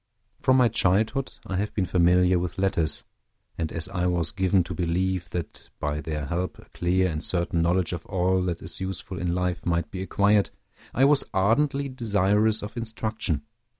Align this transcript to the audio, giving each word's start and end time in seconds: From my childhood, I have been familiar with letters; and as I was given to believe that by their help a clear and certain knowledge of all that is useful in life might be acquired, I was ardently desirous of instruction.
From 0.41 0.57
my 0.57 0.67
childhood, 0.67 1.35
I 1.45 1.57
have 1.57 1.75
been 1.75 1.85
familiar 1.85 2.39
with 2.39 2.57
letters; 2.57 3.03
and 3.55 3.71
as 3.71 3.87
I 3.89 4.07
was 4.07 4.31
given 4.31 4.63
to 4.63 4.73
believe 4.73 5.29
that 5.29 5.69
by 5.79 6.01
their 6.01 6.25
help 6.25 6.57
a 6.57 6.65
clear 6.69 7.07
and 7.07 7.23
certain 7.23 7.61
knowledge 7.61 7.93
of 7.93 8.07
all 8.07 8.41
that 8.45 8.63
is 8.63 8.79
useful 8.81 9.19
in 9.19 9.35
life 9.35 9.63
might 9.63 9.91
be 9.91 10.01
acquired, 10.01 10.49
I 10.91 11.05
was 11.05 11.23
ardently 11.35 11.87
desirous 11.87 12.63
of 12.63 12.75
instruction. 12.75 13.43